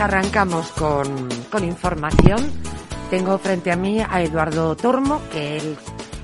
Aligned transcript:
Arrancamos 0.00 0.72
con, 0.72 1.28
con 1.50 1.62
información. 1.62 2.50
Tengo 3.10 3.36
frente 3.36 3.70
a 3.70 3.76
mí 3.76 4.00
a 4.00 4.22
Eduardo 4.22 4.74
Tormo, 4.74 5.20
que 5.30 5.58
es 5.58 5.64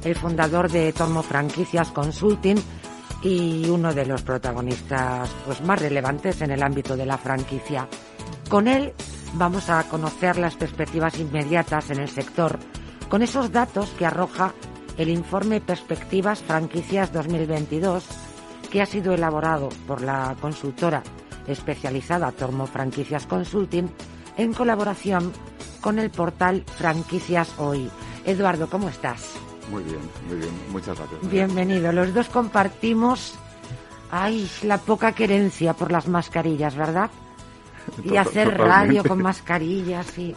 el 0.03 0.15
fundador 0.15 0.71
de 0.71 0.95
Tormo 0.95 1.23
Franquicias 1.23 1.91
Consulting 1.91 2.57
y 3.23 3.69
uno 3.69 3.93
de 3.93 4.07
los 4.07 4.23
protagonistas 4.23 5.29
pues, 5.45 5.61
más 5.61 5.79
relevantes 5.79 6.41
en 6.41 6.53
el 6.53 6.63
ámbito 6.63 6.97
de 6.97 7.05
la 7.05 7.19
franquicia. 7.19 7.87
Con 8.49 8.67
él 8.67 8.95
vamos 9.35 9.69
a 9.69 9.83
conocer 9.85 10.39
las 10.39 10.57
perspectivas 10.57 11.19
inmediatas 11.19 11.91
en 11.91 12.01
el 12.01 12.09
sector, 12.09 12.59
con 13.11 13.21
esos 13.21 13.53
datos 13.53 13.91
que 13.99 14.07
arroja 14.07 14.55
el 14.97 15.11
informe 15.11 15.61
Perspectivas 15.61 16.41
Franquicias 16.41 17.13
2022, 17.13 18.07
que 18.71 18.81
ha 18.81 18.87
sido 18.87 19.13
elaborado 19.13 19.69
por 19.87 20.01
la 20.01 20.35
consultora 20.41 21.03
especializada 21.47 22.33
Tormo 22.33 22.67
Franquicias 22.67 23.27
Consulting 23.27 23.89
en 24.37 24.53
colaboración 24.53 25.33
con 25.81 25.99
el 25.99 26.11
portal 26.11 26.65
Franquicias 26.77 27.55
Hoy. 27.59 27.91
Eduardo, 28.25 28.69
¿cómo 28.69 28.89
estás? 28.89 29.35
Muy 29.71 29.83
bien, 29.83 30.01
muy 30.29 30.37
bien. 30.39 30.51
Muchas 30.71 30.99
gracias. 30.99 31.31
Bienvenido. 31.31 31.93
Los 31.93 32.13
dos 32.15 32.29
compartimos, 32.29 33.35
ay, 34.11 34.49
la 34.63 34.79
poca 34.79 35.13
querencia 35.13 35.75
por 35.75 35.93
las 35.93 36.09
mascarillas, 36.09 36.77
¿verdad? 36.77 37.11
Y 38.05 38.17
hacer 38.17 38.57
radio 38.59 39.05
con 39.05 39.23
mascarillas 39.23 40.19
y... 40.19 40.35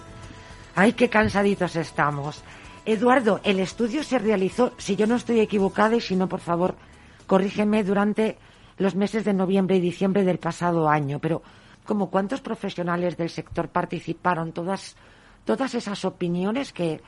Ay, 0.75 0.94
qué 0.94 1.09
cansaditos 1.09 1.75
estamos. 1.75 2.41
Eduardo, 2.86 3.39
el 3.44 3.59
estudio 3.59 4.03
se 4.03 4.19
realizó, 4.19 4.72
si 4.78 4.95
yo 4.95 5.06
no 5.08 5.16
estoy 5.16 5.39
equivocada 5.41 5.95
y 5.95 6.02
si 6.02 6.16
no, 6.16 6.30
por 6.30 6.39
favor, 6.39 6.75
corrígeme, 7.28 7.84
durante 7.84 8.38
los 8.80 8.95
meses 8.95 9.25
de 9.25 9.33
noviembre 9.33 9.77
y 9.77 9.81
diciembre 9.81 10.23
del 10.23 10.39
pasado 10.39 10.89
año, 10.89 11.19
pero 11.19 11.44
como 11.85 12.09
cuántos 12.09 12.41
profesionales 12.41 13.17
del 13.17 13.30
sector 13.30 13.69
participaron, 13.69 14.53
todas, 14.53 14.95
todas 15.45 15.75
esas 15.75 16.05
opiniones 16.05 16.73
que, 16.73 17.02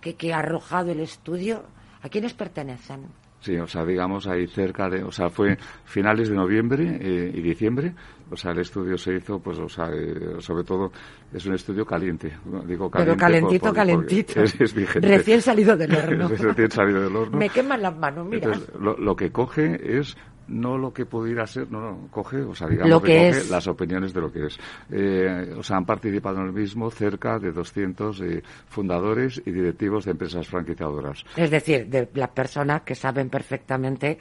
que, 0.00 0.32
ha 0.32 0.38
arrojado 0.38 0.90
el 0.92 1.00
estudio, 1.00 1.62
¿a 2.02 2.08
quiénes 2.08 2.32
pertenecen? 2.34 3.06
Sí, 3.40 3.56
o 3.56 3.66
sea, 3.66 3.84
digamos 3.84 4.26
ahí 4.26 4.46
cerca 4.46 4.88
de, 4.88 5.02
o 5.02 5.10
sea, 5.10 5.30
fue 5.30 5.56
finales 5.84 6.28
de 6.28 6.36
noviembre 6.36 6.98
eh, 7.00 7.32
y 7.34 7.40
diciembre, 7.40 7.94
o 8.30 8.36
sea, 8.36 8.52
el 8.52 8.60
estudio 8.60 8.96
se 8.96 9.16
hizo, 9.16 9.40
pues, 9.40 9.58
o 9.58 9.68
sea, 9.68 9.90
eh, 9.92 10.36
sobre 10.38 10.62
todo 10.62 10.92
es 11.32 11.44
un 11.46 11.54
estudio 11.54 11.84
caliente, 11.84 12.32
digo 12.66 12.88
caliente. 12.90 13.16
Pero 13.16 13.16
calentito, 13.16 13.72
calentito. 13.72 14.42
Es, 14.42 14.74
Recién 14.94 15.42
salido 15.42 15.76
del 15.76 15.92
horno. 15.92 16.28
Recién 16.38 16.70
salido 16.70 17.02
del 17.02 17.16
horno. 17.16 17.36
Me 17.36 17.48
queman 17.48 17.82
las 17.82 17.96
manos, 17.96 18.26
mira. 18.28 18.52
lo, 18.78 19.16
que 19.16 19.32
coge 19.32 19.98
es 19.98 20.16
no 20.50 20.76
lo 20.76 20.92
que 20.92 21.06
pudiera 21.06 21.46
ser, 21.46 21.70
no, 21.70 21.80
no, 21.80 22.08
coge, 22.10 22.42
o 22.42 22.54
sea, 22.54 22.68
digamos 22.68 23.02
que 23.02 23.30
coge 23.30 23.50
las 23.50 23.66
opiniones 23.68 24.12
de 24.12 24.20
lo 24.20 24.32
que 24.32 24.46
es. 24.46 24.58
Eh, 24.90 25.54
o 25.56 25.62
sea, 25.62 25.76
han 25.76 25.86
participado 25.86 26.40
en 26.40 26.46
el 26.46 26.52
mismo 26.52 26.90
cerca 26.90 27.38
de 27.38 27.52
200 27.52 28.20
eh, 28.20 28.42
fundadores 28.68 29.40
y 29.46 29.50
directivos 29.50 30.04
de 30.04 30.10
empresas 30.10 30.46
franquiciadoras. 30.48 31.24
Es 31.36 31.50
decir, 31.50 31.86
de 31.86 32.08
las 32.14 32.30
personas 32.30 32.82
que 32.82 32.94
saben 32.94 33.30
perfectamente 33.30 34.18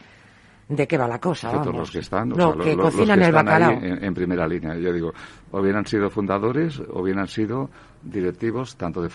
de 0.69 0.87
qué 0.87 0.97
va 0.97 1.07
la 1.07 1.19
cosa. 1.19 1.51
Todos 1.51 1.75
los 1.75 1.91
que 1.91 1.99
están, 1.99 2.31
que 2.31 2.77
cocinan 2.77 3.21
el 3.23 3.31
bacalao. 3.31 3.71
En, 3.81 4.13
primera 4.13 4.47
línea. 4.47 4.75
Yo 4.75 4.93
digo, 4.93 5.11
o 5.51 5.61
bien 5.61 5.75
han 5.75 5.85
sido 5.85 6.09
fundadores 6.11 6.79
o 6.91 7.01
bien 7.01 7.17
han 7.17 7.27
sido 7.27 7.69
directivos, 8.03 8.75
tanto 8.77 9.01
de 9.01 9.09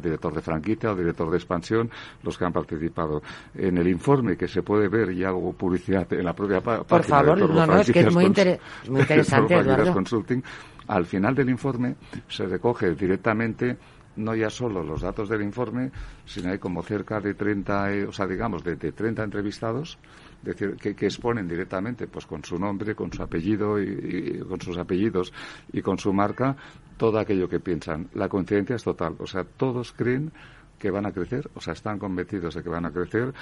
director 0.00 0.34
de 0.34 0.42
franquicia 0.42 0.92
o 0.92 0.94
director 0.94 1.30
de 1.30 1.36
expansión, 1.38 1.90
los 2.22 2.36
que 2.36 2.44
han 2.44 2.52
participado. 2.52 3.22
En 3.54 3.78
el 3.78 3.88
informe 3.88 4.36
que 4.36 4.46
se 4.46 4.62
puede 4.62 4.88
ver, 4.88 5.10
y 5.12 5.24
hago 5.24 5.52
publicidad 5.54 6.12
en 6.12 6.24
la 6.24 6.34
propia 6.34 6.60
página 6.60 6.84
Por 6.84 7.02
favor, 7.02 7.38
no, 7.38 7.66
no, 7.66 7.78
es 7.78 7.90
que 7.90 8.00
es 8.00 8.14
muy, 8.14 8.26
muy 8.88 9.00
interesante, 9.00 9.56
Consulting, 9.92 10.42
al 10.88 11.06
final 11.06 11.34
del 11.34 11.48
informe 11.48 11.96
se 12.28 12.46
recoge 12.46 12.94
directamente 12.94 13.76
no 14.16 14.34
ya 14.34 14.48
solo 14.48 14.84
los 14.84 15.00
datos 15.00 15.28
del 15.28 15.42
informe, 15.42 15.90
sino 16.24 16.52
hay 16.52 16.58
como 16.58 16.84
cerca 16.84 17.20
de 17.20 17.34
30, 17.34 17.92
eh, 17.92 18.06
o 18.06 18.12
sea, 18.12 18.26
digamos, 18.26 18.62
de, 18.62 18.76
de 18.76 18.92
30 18.92 19.24
entrevistados 19.24 19.98
decir, 20.44 20.76
que, 20.76 20.90
exponen 20.90 21.48
directamente, 21.48 22.06
pues 22.06 22.26
con 22.26 22.44
su 22.44 22.58
nombre, 22.58 22.94
con 22.94 23.12
su 23.12 23.22
apellido 23.22 23.80
y, 23.80 24.38
con 24.48 24.60
sus 24.60 24.76
apellidos 24.78 25.32
y 25.72 25.82
con 25.82 25.98
su 25.98 26.12
marca, 26.12 26.56
todo 26.96 27.18
aquello 27.18 27.48
que 27.48 27.60
piensan. 27.60 28.08
La 28.14 28.28
coincidencia 28.28 28.76
es 28.76 28.84
total. 28.84 29.16
O 29.18 29.26
sea, 29.26 29.44
todos 29.44 29.92
creen 29.92 30.32
que 30.78 30.90
van 30.90 31.06
a 31.06 31.12
crecer, 31.12 31.48
o 31.54 31.60
sea, 31.60 31.72
están 31.72 31.98
convencidos 31.98 32.54
de 32.54 32.62
que 32.62 32.68
van 32.68 32.84
a 32.84 32.90
crecer. 32.90 33.32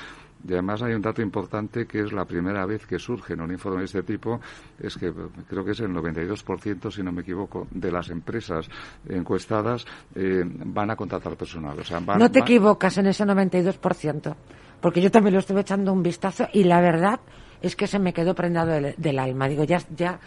Y 0.47 0.53
además 0.53 0.83
hay 0.83 0.95
un 0.95 1.03
dato 1.03 1.23
importante 1.23 1.87
que 1.87 2.01
es 2.01 2.12
la 2.12 2.25
primera 2.25 2.65
vez 2.67 2.87
que 2.87 2.99
surge 2.99 3.33
en 3.33 3.41
un 3.41 3.51
informe 3.51 3.79
de 3.79 3.87
este 3.87 4.03
tipo, 4.03 4.41
es 4.79 4.97
que 4.97 5.12
creo 5.49 5.65
que 5.65 5.73
es 5.73 5.81
el 5.81 5.91
92%, 5.91 6.91
si 6.91 7.03
no 7.03 7.11
me 7.11 7.23
equivoco, 7.23 7.67
de 7.71 7.91
las 7.91 8.11
empresas 8.11 8.69
encuestadas 9.09 9.85
eh, 10.15 10.45
van 10.47 10.91
a 10.91 10.97
contratar 10.97 11.37
personal. 11.37 11.79
O 11.79 11.85
sea, 11.85 12.01
no 12.01 12.31
te 12.31 12.41
equivocas 12.41 12.99
en 12.99 13.07
ese 13.07 13.25
92% 13.25 14.37
porque 14.82 15.00
yo 15.00 15.10
también 15.10 15.34
lo 15.34 15.41
estuve 15.41 15.62
echando 15.62 15.93
un 15.93 16.03
vistazo 16.03 16.48
y 16.53 16.65
la 16.65 16.81
verdad 16.81 17.20
es 17.62 17.76
que 17.76 17.87
se 17.87 18.00
me 18.00 18.12
quedó 18.12 18.34
prendado 18.34 18.72
del, 18.72 19.19
alma. 19.19 19.48
Digo, 19.48 19.62
ya, 19.62 19.81
ya, 19.97 20.19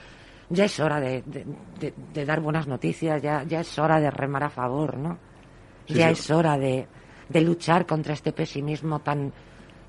ya 0.50 0.64
es 0.64 0.80
hora 0.80 1.02
de, 1.02 1.22
de, 2.14 2.26
dar 2.26 2.40
buenas 2.40 2.66
noticias, 2.66 3.22
ya, 3.22 3.44
ya 3.44 3.60
es 3.60 3.78
hora 3.78 4.00
de 4.00 4.10
remar 4.10 4.46
a 4.46 4.50
favor, 4.50 4.98
¿no? 4.98 5.20
ya 5.88 6.10
es 6.10 6.32
hora 6.32 6.58
de, 6.58 6.88
luchar 7.34 7.86
contra 7.86 8.14
este 8.14 8.32
pesimismo 8.32 9.00
tan, 9.00 9.34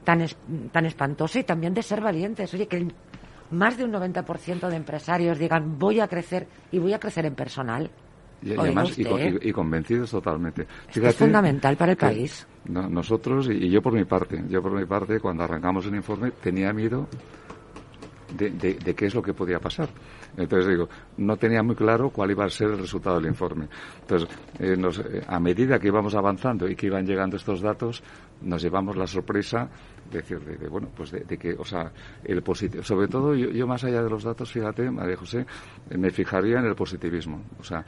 tan, 0.04 0.26
tan 0.72 0.84
espantoso 0.84 1.38
y 1.38 1.44
también 1.44 1.72
de 1.72 1.84
ser 1.84 2.00
valientes. 2.00 2.52
Oye, 2.52 2.66
que 2.66 2.88
más 3.52 3.76
de 3.76 3.84
un 3.84 3.92
90% 3.92 4.68
de 4.68 4.76
empresarios 4.76 5.38
digan, 5.38 5.78
voy 5.78 6.00
a 6.00 6.08
crecer 6.08 6.48
y 6.72 6.80
voy 6.80 6.92
a 6.92 6.98
crecer 6.98 7.24
en 7.24 7.36
personal. 7.36 7.88
Y, 8.42 8.52
además, 8.52 8.96
y, 8.98 9.52
convencidos 9.52 10.10
totalmente. 10.10 10.66
es 10.94 11.16
fundamental 11.16 11.76
para 11.76 11.92
el 11.92 11.98
país. 11.98 12.46
nosotros, 12.66 13.48
y, 13.48 13.70
yo 13.70 13.82
por 13.82 13.92
mi 13.92 14.04
parte, 14.04 14.42
yo 14.48 14.62
por 14.62 14.72
mi 14.72 14.84
parte, 14.84 15.20
cuando 15.20 15.44
arrancamos 15.44 15.86
el 15.86 15.94
informe, 15.94 16.30
tenía 16.30 16.72
miedo 16.72 17.08
de, 18.34 18.50
de, 18.50 18.94
qué 18.94 19.06
es 19.06 19.14
lo 19.14 19.22
que 19.22 19.32
podía 19.32 19.58
pasar. 19.58 19.88
Entonces 20.36 20.68
digo, 20.68 20.88
no 21.18 21.36
tenía 21.36 21.62
muy 21.62 21.74
claro 21.74 22.10
cuál 22.10 22.30
iba 22.30 22.44
a 22.44 22.50
ser 22.50 22.70
el 22.70 22.78
resultado 22.78 23.16
del 23.16 23.26
informe. 23.26 23.68
Entonces, 24.00 24.28
eh, 24.58 24.76
eh, 24.76 25.22
a 25.26 25.40
medida 25.40 25.78
que 25.78 25.88
íbamos 25.88 26.14
avanzando 26.14 26.68
y 26.68 26.74
que 26.74 26.86
iban 26.86 27.06
llegando 27.06 27.36
estos 27.36 27.60
datos, 27.60 28.02
nos 28.42 28.62
llevamos 28.62 28.96
la 28.96 29.06
sorpresa 29.06 29.68
de 30.10 30.18
decir, 30.18 30.38
de, 30.40 30.68
bueno, 30.68 30.88
pues 30.94 31.10
de, 31.10 31.38
que, 31.38 31.54
o 31.54 31.64
sea, 31.64 31.90
el 32.24 32.42
positivo, 32.42 32.82
sobre 32.82 33.08
todo 33.08 33.34
yo, 33.34 33.66
más 33.66 33.82
allá 33.84 34.02
de 34.02 34.10
los 34.10 34.24
datos, 34.24 34.50
fíjate, 34.52 34.90
María 34.90 35.16
José, 35.16 35.46
me 35.90 36.10
fijaría 36.10 36.58
en 36.58 36.66
el 36.66 36.74
positivismo. 36.74 37.42
O 37.58 37.64
sea, 37.64 37.84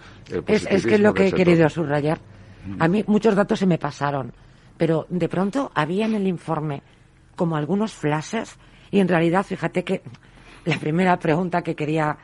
es, 0.47 0.67
es 0.69 0.87
que 0.87 0.95
es 0.95 1.01
lo 1.01 1.13
que 1.13 1.29
he 1.29 1.33
querido 1.33 1.69
subrayar. 1.69 2.19
Mm. 2.67 2.83
A 2.83 2.89
mí 2.89 3.05
muchos 3.07 3.35
datos 3.35 3.59
se 3.59 3.67
me 3.67 3.79
pasaron, 3.79 4.33
pero 4.77 5.07
de 5.09 5.29
pronto 5.29 5.71
había 5.75 6.07
en 6.07 6.15
el 6.15 6.27
informe 6.27 6.83
como 7.37 7.57
algunos 7.57 7.93
flashes 7.93 8.59
y 8.91 9.01
en 9.01 9.09
realidad, 9.09 9.45
fíjate 9.45 9.85
que 9.85 10.03
la 10.65 10.79
primera 10.79 11.19
pregunta 11.19 11.63
que 11.63 11.75
quería 11.75 12.17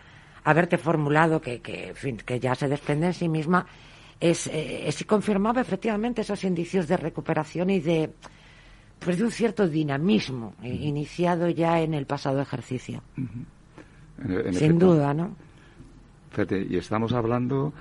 haberte 0.45 0.79
formulado, 0.79 1.41
que, 1.41 1.61
que, 1.61 1.95
que 2.25 2.41
ya 2.41 2.55
se 2.55 2.69
desprende 2.69 3.07
en 3.07 3.15
sí 3.15 3.29
misma, 3.29 3.67
es, 4.21 4.47
eh, 4.53 4.89
si 4.93 5.05
confirmaba 5.05 5.61
efectivamente 5.61 6.23
esos 6.23 6.45
indicios 6.45 6.87
de 6.89 6.97
recuperación 6.97 7.71
y 7.71 7.81
de, 7.81 8.13
pues 8.99 9.19
de 9.19 9.25
un 9.25 9.31
cierto 9.31 9.69
dinamismo 9.69 10.55
iniciado 10.63 11.49
ya 11.49 11.81
en 11.81 11.95
el 11.95 12.07
pasado 12.07 12.41
ejercicio. 12.41 13.03
Sin 14.53 14.79
duda, 14.79 15.13
¿no? 15.13 15.35
Fíjate, 16.31 16.67
y 16.69 16.77
estamos 16.77 17.13
hablando 17.13 17.73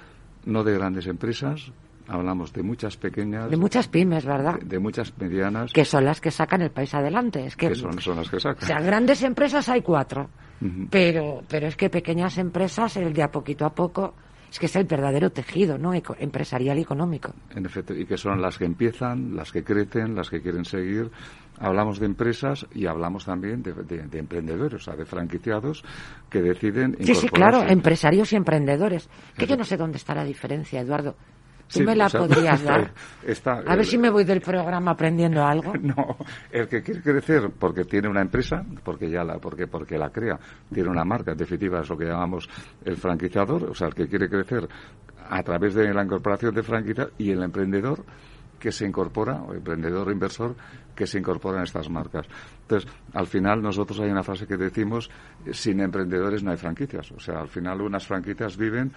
no 0.46 0.64
de 0.64 0.74
grandes 0.74 1.08
empresas, 1.08 1.72
hablamos 2.08 2.54
de 2.54 2.64
muchas 2.64 2.98
pequeñas. 2.98 3.50
De 3.50 3.58
muchas 3.58 3.88
pymes, 3.88 4.26
¿verdad? 4.26 4.60
De, 4.60 4.80
muchas 4.80 5.14
medianas. 5.18 5.72
Que 5.74 5.86
son 5.86 6.06
las 6.06 6.22
que 6.22 6.32
sacan 6.32 6.62
el 6.62 6.72
país 6.72 6.94
adelante. 6.94 7.46
Es 7.46 7.56
que, 7.56 7.74
son, 7.76 8.00
son, 8.00 8.18
las 8.18 8.30
que 8.30 8.40
sacan. 8.40 8.64
O 8.64 8.68
sea, 8.68 8.80
grandes 8.80 9.24
empresas 9.24 9.70
hay 9.70 9.82
cuatro. 9.82 10.30
pero, 10.90 11.44
pero 11.48 11.68
es 11.68 11.76
que 11.76 11.90
pequeñas 11.90 12.38
empresas, 12.38 12.98
el 12.98 13.14
de 13.14 13.24
a 13.24 13.32
poquito 13.32 13.66
a 13.66 13.74
poco, 13.74 14.14
es 14.54 14.60
que 14.60 14.68
es 14.68 14.76
el 14.76 14.86
verdadero 14.86 15.32
tejido 15.32 15.80
¿no? 15.80 15.94
empresarial 15.96 16.78
y 16.78 16.82
económico. 16.82 17.34
En 17.56 17.66
efecto, 17.66 17.96
y 17.96 18.06
que 18.06 18.18
son 18.18 18.40
las 18.40 18.60
que 18.60 18.66
empiezan, 18.66 19.36
las 19.36 19.52
que 19.52 19.64
crecen, 19.64 20.14
las 20.14 20.30
que 20.30 20.42
quieren 20.42 20.64
seguir. 20.64 21.10
Hablamos 21.58 22.00
de 22.00 22.06
empresas 22.06 22.68
y 22.72 22.86
hablamos 22.86 23.26
también 23.26 23.64
de, 23.64 24.20
emprendedores, 24.20 24.76
o 24.76 24.84
sea, 24.84 24.96
de 24.96 25.06
franquiciados 25.06 25.84
que 26.30 26.44
deciden. 26.44 26.96
Sí, 27.00 27.16
sí, 27.16 27.30
claro, 27.30 27.64
empresarios 27.64 28.32
y 28.34 28.36
emprendedores. 28.36 29.10
Que 29.36 29.48
yo 29.48 29.58
no 29.58 29.64
sé 29.64 29.76
dónde 29.76 29.98
está 29.98 30.14
la 30.14 30.24
diferencia, 30.24 30.82
Eduardo. 30.82 31.16
¿Tú 31.74 31.84
me 31.84 31.96
la 31.96 32.10
podrías 32.10 32.64
dar? 32.64 32.92
a 33.66 33.76
ver 33.76 33.86
si 33.86 33.98
me 33.98 34.10
voy 34.10 34.24
del 34.24 34.42
programa 34.42 34.92
aprendiendo 34.92 35.44
algo. 35.44 35.74
No, 35.84 36.16
el 36.50 36.68
que 36.70 36.82
quiere 36.82 37.02
crecer 37.02 37.52
porque 37.60 37.84
tiene 37.84 38.08
una 38.08 38.22
empresa, 38.22 38.64
porque 38.84 39.10
ya 39.10 39.24
la, 39.24 39.38
porque, 39.38 39.68
porque 39.68 39.98
la 39.98 40.10
crea, 40.10 40.40
tiene 40.74 40.90
una 40.90 41.04
marca, 41.04 41.32
en 41.32 41.38
definitiva 41.38 41.82
es 41.82 41.90
lo 41.90 41.98
que 41.98 42.06
llamamos 42.06 42.48
el 42.86 42.96
franquiciador, 42.96 43.66
o 43.66 43.76
sea, 43.76 43.88
el 43.88 43.94
que 43.94 44.08
quiere 44.08 44.30
crecer 44.30 44.68
a 45.30 45.44
través 45.44 45.74
de 45.74 45.94
la 45.94 46.04
incorporación 46.04 46.56
de 46.56 46.64
franquicia 46.64 47.10
y 47.18 47.32
el 47.32 47.44
emprendedor 47.44 48.04
que 48.64 48.72
se 48.72 48.86
incorpora, 48.86 49.42
o 49.42 49.54
emprendedor 49.54 50.10
inversor 50.10 50.56
que 50.96 51.06
se 51.06 51.20
incorpora 51.20 51.58
en 51.58 51.64
estas 51.64 51.90
marcas. 51.90 52.26
Entonces, 52.62 52.90
al 53.14 53.28
final 53.28 53.62
nosotros 53.62 54.00
hay 54.00 54.10
una 54.10 54.24
frase 54.24 54.48
que 54.48 54.56
decimos, 54.56 55.10
sin 55.52 55.82
emprendedores 55.82 56.44
no 56.44 56.52
hay 56.52 56.58
franquicias. 56.58 57.12
O 57.12 57.20
sea, 57.20 57.42
al 57.42 57.50
final 57.50 57.82
unas 57.82 58.08
franquicias 58.08 58.56
viven 58.56 58.94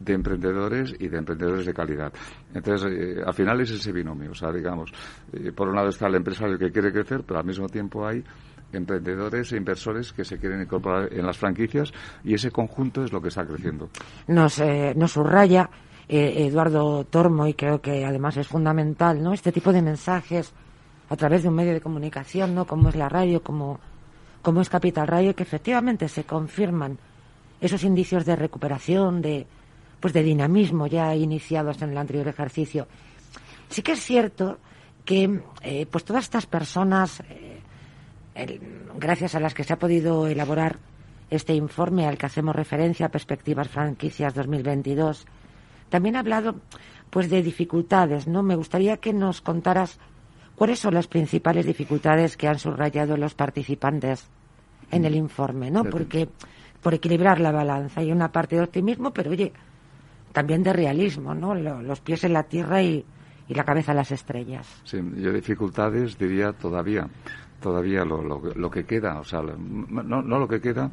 de 0.00 0.14
emprendedores 0.14 0.94
y 0.98 1.08
de 1.08 1.18
emprendedores 1.18 1.66
de 1.66 1.74
calidad. 1.74 2.12
Entonces, 2.54 2.90
eh, 2.90 3.22
al 3.24 3.34
final 3.34 3.60
es 3.60 3.70
ese 3.70 3.92
binomio. 3.92 4.30
O 4.32 4.34
sea, 4.34 4.50
digamos, 4.50 4.90
eh, 5.32 5.52
por 5.52 5.68
un 5.68 5.76
lado 5.76 5.90
está 5.90 6.06
el 6.06 6.14
empresario 6.16 6.58
que 6.58 6.72
quiere 6.72 6.90
crecer, 6.90 7.22
pero 7.26 7.38
al 7.38 7.46
mismo 7.46 7.68
tiempo 7.68 8.06
hay 8.06 8.24
emprendedores 8.72 9.52
e 9.52 9.56
inversores 9.56 10.12
que 10.12 10.24
se 10.24 10.38
quieren 10.38 10.62
incorporar 10.62 11.12
en 11.12 11.26
las 11.26 11.36
franquicias 11.36 11.92
y 12.24 12.34
ese 12.34 12.50
conjunto 12.50 13.04
es 13.04 13.12
lo 13.12 13.20
que 13.20 13.28
está 13.28 13.44
creciendo. 13.44 13.90
Nos, 14.26 14.58
eh, 14.60 14.94
nos 14.96 15.12
subraya 15.12 15.68
Eduardo 16.08 17.04
Tormo 17.04 17.46
y 17.46 17.54
creo 17.54 17.80
que 17.80 18.04
además 18.04 18.36
es 18.36 18.48
fundamental, 18.48 19.22
¿no? 19.22 19.32
Este 19.32 19.52
tipo 19.52 19.72
de 19.72 19.80
mensajes 19.80 20.52
a 21.08 21.14
través 21.14 21.44
de 21.44 21.50
un 21.50 21.54
medio 21.54 21.72
de 21.72 21.80
comunicación, 21.80 22.52
¿no? 22.52 22.64
Como 22.64 22.88
es 22.88 22.96
la 22.96 23.08
radio, 23.08 23.44
como, 23.44 23.78
como 24.42 24.60
es 24.60 24.68
Capital 24.68 25.06
Radio, 25.06 25.36
que 25.36 25.44
efectivamente 25.44 26.08
se 26.08 26.24
confirman 26.24 26.98
esos 27.60 27.84
indicios 27.84 28.24
de 28.24 28.34
recuperación, 28.34 29.22
de, 29.22 29.46
pues 30.00 30.14
de 30.14 30.22
dinamismo 30.22 30.86
ya 30.86 31.14
iniciados 31.14 31.80
en 31.82 31.90
el 31.90 31.98
anterior 31.98 32.26
ejercicio. 32.28 32.88
Sí 33.68 33.82
que 33.82 33.92
es 33.92 34.00
cierto 34.00 34.58
que 35.04 35.40
eh, 35.62 35.86
pues 35.86 36.04
todas 36.04 36.24
estas 36.24 36.46
personas, 36.46 37.22
eh, 37.28 38.60
gracias 38.96 39.34
a 39.34 39.40
las 39.40 39.54
que 39.54 39.64
se 39.64 39.72
ha 39.72 39.78
podido 39.78 40.26
elaborar 40.26 40.78
este 41.30 41.54
informe 41.54 42.06
al 42.06 42.18
que 42.18 42.26
hacemos 42.26 42.56
referencia, 42.56 43.08
Perspectivas 43.08 43.68
Franquicias 43.68 44.34
2022, 44.34 45.26
también 45.88 46.16
ha 46.16 46.20
hablado 46.20 46.56
pues 47.10 47.30
de 47.30 47.42
dificultades, 47.42 48.26
¿no? 48.26 48.42
Me 48.42 48.56
gustaría 48.56 48.96
que 48.96 49.12
nos 49.12 49.40
contaras 49.40 49.98
cuáles 50.54 50.78
son 50.78 50.94
las 50.94 51.06
principales 51.06 51.66
dificultades 51.66 52.36
que 52.36 52.48
han 52.48 52.58
subrayado 52.58 53.16
los 53.16 53.34
participantes 53.34 54.28
en 54.90 55.04
el 55.04 55.14
informe, 55.14 55.70
¿no? 55.70 55.84
Porque 55.84 56.28
por 56.82 56.94
equilibrar 56.94 57.40
la 57.40 57.52
balanza 57.52 58.00
hay 58.00 58.12
una 58.12 58.32
parte 58.32 58.56
de 58.56 58.62
optimismo, 58.62 59.12
pero 59.12 59.30
oye, 59.30 59.52
también 60.32 60.62
de 60.62 60.72
realismo, 60.72 61.34
¿no? 61.34 61.54
Los 61.54 62.00
pies 62.00 62.24
en 62.24 62.32
la 62.32 62.44
tierra 62.44 62.82
y, 62.82 63.04
la 63.48 63.64
cabeza 63.64 63.90
en 63.90 63.96
las 63.96 64.12
estrellas. 64.12 64.80
Sí, 64.84 64.98
yo 65.16 65.32
dificultades 65.32 66.16
diría 66.16 66.52
todavía, 66.52 67.08
todavía 67.60 68.04
lo, 68.04 68.22
lo, 68.22 68.70
que 68.70 68.84
queda, 68.84 69.18
o 69.18 69.24
sea, 69.24 69.42
no, 69.42 70.22
no, 70.22 70.38
lo 70.38 70.46
que 70.46 70.60
queda, 70.60 70.88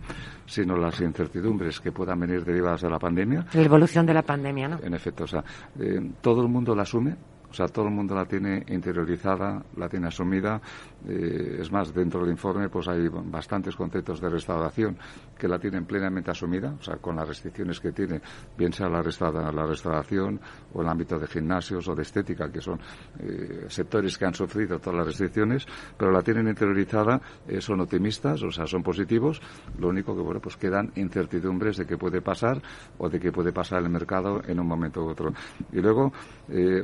sino 0.48 0.75
las 0.75 1.00
incertidumbres 1.00 1.80
que 1.80 1.92
puedan 1.92 2.19
venir 2.19 2.44
derivadas 2.44 2.81
de 2.81 2.89
la 2.89 2.98
pandemia. 2.98 3.45
La 3.54 3.62
evolución 3.62 4.07
de 4.07 4.13
la 4.16 4.24
pandemia, 4.24 4.69
¿no? 4.69 4.80
En 4.81 4.95
efecto, 4.95 5.25
o 5.25 5.28
sea, 5.28 5.44
eh, 5.80 6.01
todo 6.19 6.42
el 6.42 6.48
mundo 6.48 6.75
la 6.75 6.81
asume, 6.81 7.16
o 7.50 7.54
sea, 7.54 7.68
todo 7.68 7.86
el 7.86 7.94
mundo 7.94 8.14
la 8.14 8.26
tiene 8.26 8.64
interiorizada, 8.68 9.64
la 9.78 9.88
tiene 9.88 10.08
asumida. 10.08 10.62
Eh, 11.08 11.58
es 11.62 11.72
más, 11.72 11.94
dentro 11.94 12.22
del 12.22 12.32
informe 12.32 12.70
pues 12.70 12.88
hay 12.88 13.08
bastantes 13.08 13.76
conceptos 13.76 14.20
de 14.20 14.30
restauración 14.30 14.98
que 15.38 15.48
la 15.48 15.58
tienen 15.58 15.86
plenamente 15.86 16.32
asumida, 16.32 16.76
o 16.78 16.84
sea, 16.84 16.98
con 16.98 17.16
las 17.16 17.28
restricciones 17.28 17.80
que 17.80 17.92
tiene, 17.92 18.22
bien 18.58 18.74
sea 18.74 18.90
la, 18.90 19.02
la 19.02 19.66
restauración 19.66 20.40
o 20.74 20.82
el 20.82 20.88
ámbito 20.88 21.18
de 21.18 21.28
gimnasios 21.28 21.88
o 21.88 21.96
de 21.96 22.02
estética, 22.02 22.52
que 22.52 22.60
son 22.60 22.80
eh, 23.20 23.66
sectores 23.70 24.18
que 24.18 24.26
han 24.26 24.34
sufrido 24.34 24.80
todas 24.80 24.98
las 24.98 25.08
restricciones, 25.08 25.66
pero 25.98 26.12
la 26.12 26.22
tienen 26.22 26.48
interiorizada, 26.48 27.22
eh, 27.48 27.62
son 27.62 27.80
optimistas, 27.82 28.44
o 28.44 28.52
sea, 28.52 28.66
son 28.66 28.84
positivos. 28.84 29.42
Lo 29.80 29.90
único 29.90 30.16
que, 30.16 30.22
bueno, 30.22 30.42
pues 30.42 30.58
quedan 30.58 30.92
incertidumbres 30.96 31.78
de 31.78 31.86
qué 31.86 31.98
puede 31.98 32.22
pasar 32.22 32.62
o 32.98 33.10
de 33.10 33.20
qué 33.20 33.32
puede 33.32 33.54
pasar 33.54 33.84
el 33.84 33.90
mercado 33.90 34.42
en 34.46 34.60
un 34.60 34.68
momento 34.68 35.04
u 35.04 35.10
otro. 35.10 35.32
Y 35.72 35.80
luego, 35.80 36.12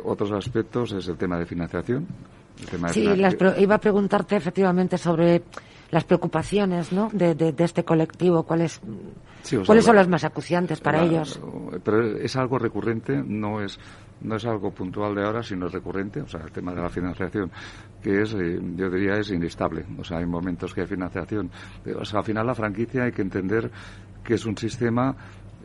otros 0.03 0.31
aspectos 0.31 0.52
es 0.59 1.07
el 1.07 1.17
tema 1.17 1.37
de 1.37 1.45
financiación. 1.45 2.07
sí, 2.89 3.07
iba 3.57 3.75
a 3.75 3.79
preguntarte 3.79 4.35
efectivamente 4.35 4.97
sobre 4.97 5.43
las 5.91 6.03
preocupaciones 6.05 6.91
¿no? 6.91 7.09
de, 7.13 7.53
este 7.59 7.83
colectivo, 7.83 8.43
cuáles, 8.43 8.81
cuáles 9.65 9.85
son 9.85 9.95
las 9.95 10.07
más 10.07 10.23
acuciantes 10.23 10.81
para 10.81 11.03
ellos. 11.03 11.39
Pero 11.83 12.17
es 12.17 12.35
algo 12.35 12.57
recurrente, 12.57 13.21
no 13.25 13.61
es 13.61 13.79
no 14.21 14.37
es 14.37 14.45
algo 14.45 14.71
puntual 14.71 15.15
de 15.15 15.25
ahora, 15.25 15.43
sino 15.43 15.67
recurrente, 15.67 16.21
o 16.21 16.27
sea, 16.27 16.41
el 16.41 16.51
tema 16.51 16.73
de 16.73 16.81
la 16.81 16.89
financiación, 16.89 17.51
que 18.01 18.21
es, 18.21 18.33
eh, 18.33 18.59
yo 18.75 18.89
diría, 18.89 19.17
es 19.17 19.29
inestable. 19.31 19.85
O 19.99 20.03
sea, 20.03 20.19
hay 20.19 20.25
momentos 20.25 20.73
que 20.73 20.81
hay 20.81 20.87
financiación. 20.87 21.51
O 21.99 22.05
sea, 22.05 22.19
al 22.19 22.25
final 22.25 22.47
la 22.47 22.55
franquicia 22.55 23.03
hay 23.03 23.11
que 23.11 23.21
entender 23.21 23.69
que 24.23 24.35
es 24.35 24.45
un 24.45 24.57
sistema 24.57 25.15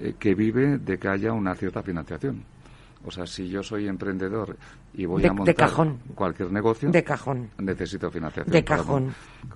eh, 0.01 0.15
que 0.19 0.35
vive 0.35 0.79
de 0.79 0.99
que 0.99 1.09
haya 1.09 1.33
una 1.33 1.55
cierta 1.55 1.83
financiación. 1.83 2.43
O 3.05 3.11
sea, 3.11 3.27
si 3.27 3.49
yo 3.49 3.63
soy 3.63 3.87
emprendedor 3.87 4.57
y 4.95 5.07
voy 5.07 5.25
a 5.27 5.33
montar 5.33 5.71
cualquier 6.15 6.51
negocio, 6.51 6.91
de 6.91 7.05
cajón. 7.05 7.51
necesito 7.59 8.11
financiación. 8.11 8.53
De 8.53 8.65
cajón. 8.65 9.15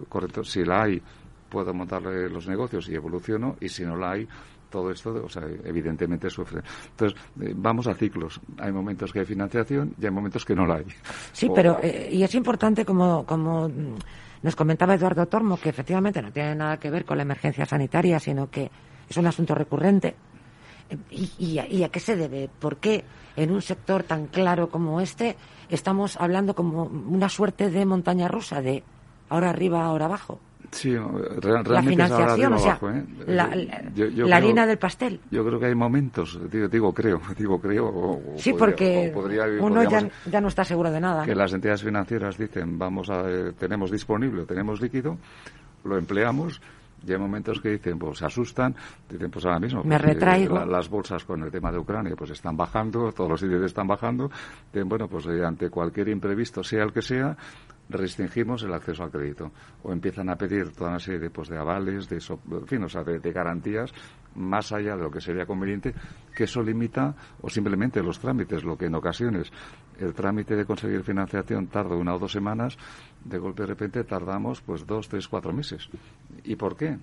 Correcto. 0.09 0.45
Si 0.45 0.65
la 0.65 0.85
hay, 0.85 1.03
puedo 1.49 1.75
montar 1.75 2.03
los 2.03 2.49
negocios 2.49 2.89
y 2.89 2.95
evoluciono, 2.95 3.57
y 3.61 3.69
si 3.69 3.85
no 3.85 3.97
la 3.97 4.13
hay, 4.13 4.29
todo 4.71 4.91
esto, 4.91 5.23
o 5.25 5.29
sea, 5.29 5.43
evidentemente 5.65 6.31
sufre. 6.31 6.63
Entonces, 6.91 7.21
eh, 7.41 7.53
vamos 7.55 7.87
a 7.87 7.95
ciclos. 7.95 8.41
Hay 8.59 8.73
momentos 8.73 9.13
que 9.13 9.21
hay 9.21 9.27
financiación 9.27 9.95
y 10.01 10.07
hay 10.07 10.11
momentos 10.11 10.45
que 10.45 10.55
no 10.55 10.67
la 10.67 10.77
hay. 10.77 10.87
Sí, 11.33 11.51
pero, 11.55 11.79
eh, 11.83 12.09
y 12.11 12.23
es 12.23 12.35
importante, 12.35 12.85
como, 12.85 13.27
como 13.27 13.71
nos 14.43 14.57
comentaba 14.57 14.95
Eduardo 14.95 15.27
Tormo, 15.27 15.59
que 15.59 15.69
efectivamente 15.69 16.23
no 16.23 16.33
tiene 16.33 16.55
nada 16.55 16.79
que 16.79 16.91
ver 16.91 17.05
con 17.05 17.19
la 17.19 17.23
emergencia 17.23 17.67
sanitaria, 17.67 18.19
sino 18.19 18.51
que 18.51 18.71
es 19.09 19.17
un 19.17 19.27
asunto 19.27 19.55
recurrente. 19.55 20.17
¿Y, 21.11 21.31
y, 21.39 21.83
a, 21.83 21.89
qué 21.89 22.01
se 22.01 22.17
debe? 22.17 22.49
¿Por 22.59 22.77
qué 22.77 23.05
en 23.37 23.51
un 23.51 23.63
sector 23.63 24.03
tan 24.03 24.27
claro 24.27 24.69
como 24.69 25.01
este 25.01 25.37
estamos 25.69 26.17
hablando 26.21 26.55
como 26.55 26.85
una 26.85 27.29
suerte 27.29 27.71
de 27.71 27.85
montaña 27.85 28.29
rusa, 28.29 28.61
de 28.61 28.83
ahora 29.29 29.51
arriba, 29.51 29.85
ahora 29.85 30.07
abajo? 30.07 30.39
Sí, 30.71 30.97
realmente 30.97 31.71
la 31.71 31.83
financiación, 31.83 32.53
o 32.55 32.59
sea, 32.59 32.79
¿eh? 32.83 33.05
la, 33.27 34.37
harina 34.37 34.67
del 34.67 34.79
pastel. 34.79 35.21
Yo 35.31 35.45
creo 35.45 35.61
que 35.61 35.67
hay 35.67 35.75
momentos, 35.75 36.41
digo, 36.51 36.95
creo, 36.95 37.21
digo 37.37 37.61
creo. 37.61 38.21
sí, 38.37 38.55
porque 38.55 39.13
uno 39.61 39.83
ya, 39.85 40.41
no 40.41 40.49
está 40.49 40.65
seguro 40.65 40.91
de 40.91 40.99
nada. 40.99 41.27
Que 41.27 41.35
las 41.35 41.53
entidades 41.53 41.83
financieras 41.83 42.39
dicen, 42.39 42.79
vamos 42.79 43.11
a, 43.11 43.29
eh, 43.29 43.53
tenemos 43.59 43.91
disponible, 43.91 44.47
tenemos 44.47 44.81
líquido, 44.81 45.19
lo 45.85 45.99
empleamos 45.99 46.63
y 47.07 47.13
hay 47.13 47.19
momentos 47.19 47.61
que 47.61 47.71
dicen, 47.71 47.99
pues 47.99 48.19
se 48.19 48.27
asustan, 48.27 48.75
dicen, 49.09 49.31
pues 49.31 49.45
ahora 49.45 49.59
mismo. 49.59 49.83
Me 49.83 49.99
pues, 49.99 50.03
retraigo. 50.03 50.65
las 50.65 50.89
bolsas 50.89 51.25
con 51.25 51.43
el 51.43 51.51
tema 51.51 51.71
de 51.73 51.79
Ucrania, 51.79 52.15
pues 52.17 52.31
están 52.31 52.57
bajando, 52.57 53.13
todos 53.13 53.31
los 53.31 53.43
índices 53.43 53.67
están 53.67 53.87
bajando. 53.87 54.31
Dicen, 54.73 54.89
bueno, 54.89 55.09
pues 55.09 55.27
eh, 55.27 55.45
ante 55.45 55.71
cualquier 55.71 56.09
imprevisto, 56.09 56.63
sea 56.63 56.85
el 56.85 56.93
que 56.93 57.03
sea, 57.03 57.37
restringimos 57.89 58.63
el 58.63 58.73
acceso 58.73 59.05
al 59.05 59.11
crédito. 59.11 59.53
O 59.83 59.93
empiezan 59.93 60.29
a 60.31 60.37
pedir 60.37 60.73
toda 60.73 60.91
una 60.91 60.99
serie 60.99 61.21
de, 61.21 61.31
pues, 61.31 61.49
de 61.49 61.59
avales, 61.59 62.09
de, 62.09 62.17
en 62.17 62.67
fin, 62.67 62.83
o 62.85 62.89
sea, 62.89 63.05
de, 63.05 63.33
garantías 63.33 63.93
más 64.35 64.73
allá 64.73 64.97
de 64.97 65.03
lo 65.03 65.11
que 65.11 65.21
sería 65.21 65.45
conveniente, 65.45 65.95
que 66.35 66.45
eso 66.45 66.63
limita 66.63 67.15
o 67.43 67.51
simplemente 67.51 68.03
los 68.03 68.19
trámites, 68.19 68.65
lo 68.65 68.79
que 68.79 68.87
en 68.87 68.95
ocasiones 68.95 69.53
el 69.99 70.15
trámite 70.15 70.57
de 70.57 70.65
conseguir 70.65 71.03
financiación 71.03 71.67
tarda 71.67 71.95
una 71.97 72.15
o 72.15 72.19
dos 72.19 72.33
semanas, 72.33 72.79
de 73.25 73.39
golpe 73.39 73.63
de 73.63 73.69
repente 73.69 74.05
tardamos 74.05 74.63
pues 74.63 74.87
dos, 74.87 75.09
tres, 75.09 75.29
cuatro 75.29 75.53
meses. 75.53 75.89
¿Y 76.45 76.57
por 76.57 76.77
qué? 76.77 76.97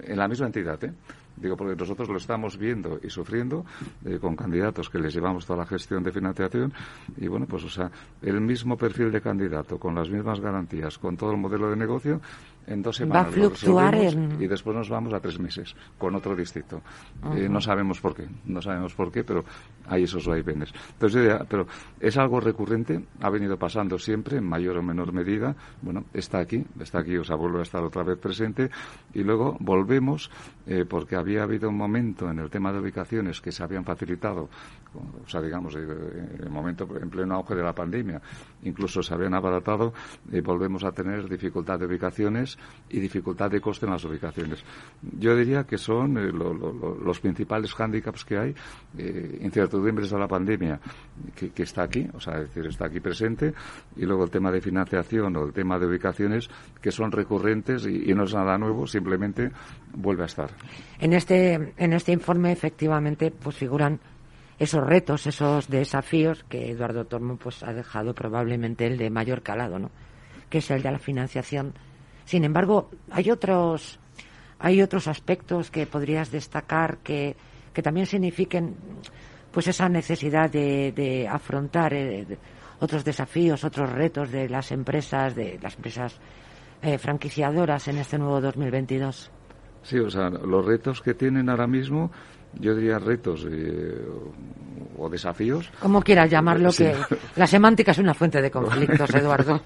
En 0.00 0.16
la 0.16 0.28
misma 0.28 0.46
entidad, 0.46 0.82
¿eh? 0.84 0.92
Digo, 1.36 1.56
porque 1.56 1.76
nosotros 1.76 2.08
lo 2.08 2.16
estamos 2.16 2.56
viendo 2.56 2.98
y 3.02 3.10
sufriendo 3.10 3.64
eh, 4.04 4.18
con 4.18 4.36
candidatos 4.36 4.88
que 4.88 4.98
les 4.98 5.14
llevamos 5.14 5.44
toda 5.46 5.58
la 5.58 5.66
gestión 5.66 6.02
de 6.02 6.12
financiación 6.12 6.72
y, 7.16 7.26
bueno, 7.28 7.46
pues, 7.46 7.64
o 7.64 7.68
sea, 7.68 7.90
el 8.22 8.40
mismo 8.40 8.76
perfil 8.76 9.12
de 9.12 9.20
candidato, 9.20 9.78
con 9.78 9.94
las 9.94 10.08
mismas 10.08 10.40
garantías, 10.40 10.98
con 10.98 11.16
todo 11.16 11.32
el 11.32 11.36
modelo 11.36 11.70
de 11.70 11.76
negocio, 11.76 12.20
en 12.66 12.82
dos 12.82 12.96
semanas. 12.96 13.26
Va 13.26 13.28
a 13.28 13.32
fluctuar 13.32 13.94
Y 14.38 14.46
después 14.46 14.76
nos 14.76 14.88
vamos 14.88 15.12
a 15.12 15.20
tres 15.20 15.38
meses 15.38 15.74
con 15.98 16.14
otro 16.14 16.34
distrito. 16.34 16.82
Eh, 17.34 17.48
no 17.48 17.60
sabemos 17.60 18.00
por 18.00 18.14
qué, 18.14 18.26
no 18.44 18.60
sabemos 18.60 18.94
por 18.94 19.10
qué, 19.10 19.24
pero 19.24 19.44
hay 19.86 20.04
esos 20.04 20.26
vaivenes. 20.26 20.72
Entonces, 20.92 21.38
pero 21.48 21.66
es 22.00 22.16
algo 22.16 22.40
recurrente, 22.40 23.04
ha 23.20 23.30
venido 23.30 23.56
pasando 23.56 23.98
siempre, 23.98 24.38
en 24.38 24.44
mayor 24.44 24.78
o 24.78 24.82
menor 24.82 25.12
medida. 25.12 25.54
Bueno, 25.82 26.04
está 26.12 26.38
aquí, 26.38 26.64
está 26.80 27.00
aquí, 27.00 27.16
o 27.16 27.24
sea, 27.24 27.36
vuelve 27.36 27.60
a 27.60 27.62
estar 27.62 27.82
otra 27.82 28.02
vez 28.02 28.18
presente 28.18 28.70
y 29.14 29.22
luego 29.22 29.56
volvemos 29.60 30.30
eh, 30.66 30.84
porque 30.88 31.16
había 31.16 31.42
habido 31.42 31.68
un 31.68 31.76
momento 31.76 32.30
en 32.30 32.38
el 32.38 32.50
tema 32.50 32.72
de 32.72 32.80
ubicaciones 32.80 33.40
que 33.40 33.52
se 33.52 33.62
habían 33.62 33.84
facilitado, 33.84 34.48
o 34.96 35.28
sea, 35.28 35.40
digamos, 35.40 35.74
eh, 35.76 35.80
en 35.80 36.44
el 36.44 36.50
momento 36.50 36.88
en 37.00 37.10
pleno 37.10 37.34
auge 37.36 37.54
de 37.54 37.62
la 37.62 37.74
pandemia, 37.74 38.20
incluso 38.62 39.02
se 39.02 39.14
habían 39.14 39.34
abaratado 39.34 39.92
y 40.30 40.40
volvemos 40.40 40.84
a 40.84 40.92
tener 40.92 41.28
dificultad 41.28 41.78
de 41.78 41.86
ubicaciones 41.86 42.58
y 42.88 43.00
dificultad 43.00 43.50
de 43.50 43.60
coste 43.60 43.86
en 43.86 43.92
las 43.92 44.04
ubicaciones. 44.04 44.64
Yo 45.18 45.36
diría 45.36 45.64
que 45.64 45.78
son 45.78 46.16
eh, 46.18 46.32
los 46.32 47.20
principales 47.20 47.74
hándicaps 47.74 48.24
que 48.24 48.38
hay, 48.38 48.54
eh, 48.98 49.38
incertidumbres 49.42 50.10
de 50.10 50.18
la 50.18 50.28
pandemia, 50.28 50.80
que, 51.34 51.62
está 51.62 51.82
aquí, 51.84 52.06
o 52.14 52.20
sea, 52.20 52.34
es 52.40 52.48
decir, 52.48 52.66
está 52.66 52.86
aquí 52.86 53.00
presente, 53.00 53.52
y 53.96 54.04
luego 54.04 54.24
el 54.24 54.30
tema 54.30 54.50
de 54.50 54.60
financiación 54.60 55.36
o 55.36 55.44
el 55.44 55.52
tema 55.52 55.78
de 55.78 55.86
ubicaciones, 55.86 56.48
que 56.80 56.90
son 56.90 57.12
recurrentes 57.12 57.86
y, 57.86 58.14
no 58.14 58.24
es 58.24 58.34
nada 58.34 58.56
nuevo, 58.56 58.86
simplemente 58.86 59.50
vuelve 59.94 60.22
a 60.22 60.26
estar. 60.26 60.50
En 60.98 61.12
este, 61.12 61.74
en 61.76 61.92
este 61.92 62.12
informe, 62.12 62.52
efectivamente, 62.52 63.30
pues 63.30 63.56
figuran 63.56 64.00
esos 64.58 64.86
retos, 64.86 65.26
esos 65.26 65.68
desafíos 65.68 66.44
que 66.44 66.70
Eduardo 66.70 67.04
Tormo 67.04 67.36
pues 67.36 67.62
ha 67.62 67.72
dejado 67.72 68.14
probablemente 68.14 68.86
el 68.86 68.96
de 68.96 69.10
mayor 69.10 69.42
calado, 69.42 69.78
¿no? 69.78 69.90
que 70.48 70.58
es 70.58 70.70
el 70.70 70.82
de 70.82 70.92
la 70.92 70.98
financiación 70.98 71.74
sin 72.26 72.42
embargo, 72.44 72.90
hay 73.10 73.30
otros, 73.30 74.00
hay 74.58 74.82
otros 74.82 75.06
aspectos 75.06 75.70
que 75.70 75.86
podrías 75.86 76.30
destacar 76.32 76.98
que, 76.98 77.36
que 77.72 77.82
también 77.82 78.06
signifiquen 78.06 78.74
pues 79.52 79.68
esa 79.68 79.88
necesidad 79.88 80.50
de, 80.50 81.26
afrontar 81.30 81.94
eh, 81.94 82.26
otros 82.80 83.04
desafíos, 83.04 83.62
otros 83.62 83.90
retos 83.90 84.32
de 84.32 84.48
las 84.48 84.72
empresas, 84.72 85.36
de 85.36 85.58
las 85.62 85.76
empresas 85.76 86.18
eh, 86.82 86.98
franquiciadoras 86.98 87.86
en 87.88 87.98
este 87.98 88.18
nuevo 88.18 88.40
2022. 88.40 89.30
Sí, 89.82 89.98
o 90.00 90.10
sea, 90.10 90.28
los 90.28 90.64
retos 90.64 91.00
que 91.00 91.14
tienen 91.14 91.48
ahora 91.48 91.68
mismo 91.68 92.10
yo 92.58 92.74
diría 92.74 92.98
retos 92.98 93.46
eh, 93.50 94.04
o 94.98 95.08
desafíos. 95.08 95.70
Como 95.80 96.00
quieras 96.00 96.30
llamarlo, 96.30 96.70
que 96.76 96.94
la 97.36 97.46
semántica 97.46 97.90
es 97.90 97.98
una 97.98 98.14
fuente 98.14 98.40
de 98.40 98.50
conflictos, 98.50 99.10
Eduardo. 99.14 99.60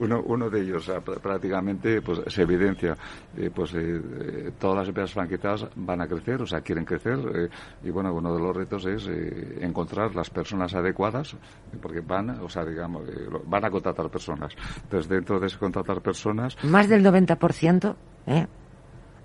uno, 0.00 0.22
uno 0.26 0.50
de 0.50 0.60
ellos, 0.62 0.90
prácticamente, 1.22 2.02
pues 2.02 2.20
se 2.26 2.42
evidencia, 2.42 2.96
eh, 3.36 3.50
pues 3.54 3.74
eh, 3.74 4.52
todas 4.58 4.78
las 4.78 4.88
empresas 4.88 5.12
franquiciadas 5.12 5.66
van 5.76 6.00
a 6.00 6.08
crecer, 6.08 6.42
o 6.42 6.46
sea, 6.46 6.60
quieren 6.60 6.84
crecer, 6.84 7.50
y 7.82 7.90
bueno, 7.90 8.12
uno 8.12 8.34
de 8.34 8.40
los 8.40 8.56
retos 8.56 8.86
es 8.86 9.08
encontrar 9.60 10.14
las 10.14 10.30
personas 10.30 10.74
adecuadas, 10.74 11.36
porque 11.80 12.00
van, 12.00 12.30
o 12.40 12.48
sea, 12.48 12.64
digamos, 12.64 13.04
van 13.44 13.64
a 13.64 13.70
contratar 13.70 14.10
personas. 14.10 14.54
Entonces, 14.82 15.08
dentro 15.08 15.38
de 15.38 15.46
ese 15.46 15.58
contratar 15.58 16.00
personas. 16.00 16.56
Más 16.64 16.88
del 16.88 17.04
90% 17.04 17.96